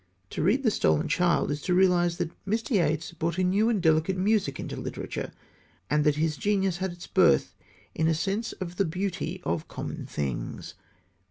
[0.31, 2.71] To read The Stolen Child is to realize both that Mr.
[2.71, 5.31] Yeats brought a new and delicate music into literature
[5.91, 7.53] and that his genius had its birth
[7.93, 10.73] in a sense of the beauty of common things.